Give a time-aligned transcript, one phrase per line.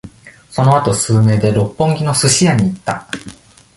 [0.49, 3.07] そのあと、数名で、六本木のスシ屋に行った。